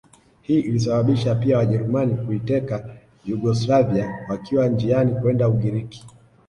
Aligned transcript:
Hii 0.41 0.59
ilisababisha 0.59 1.35
pia 1.35 1.57
Wajerumani 1.57 2.15
kuiteka 2.15 2.95
Yugoslavia 3.25 4.19
wakiwa 4.29 4.67
njiani 4.67 5.15
kwenda 5.15 5.49
Ugiriki 5.49 6.05